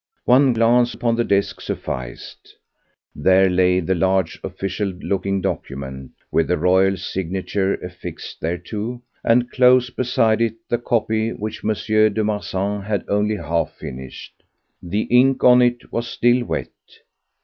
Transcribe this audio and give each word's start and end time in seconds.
One 0.25 0.53
glance 0.53 0.95
upon 0.95 1.15
the 1.15 1.23
desk 1.23 1.61
sufficed: 1.61 2.55
there 3.15 3.51
lay 3.51 3.79
the 3.79 3.93
large 3.93 4.39
official 4.43 4.87
looking 4.87 5.41
document, 5.41 6.13
with 6.31 6.47
the 6.47 6.57
royal 6.57 6.97
signature 6.97 7.75
affixed 7.75 8.41
thereto, 8.41 9.03
and 9.23 9.51
close 9.51 9.91
beside 9.91 10.41
it 10.41 10.55
the 10.67 10.79
copy 10.79 11.33
which 11.33 11.63
M. 11.63 11.73
de 12.13 12.23
Marsan 12.23 12.81
had 12.81 13.05
only 13.07 13.35
half 13.35 13.73
finished—the 13.73 15.01
ink 15.01 15.43
on 15.43 15.61
it 15.61 15.91
was 15.91 16.07
still 16.07 16.45
wet. 16.45 16.71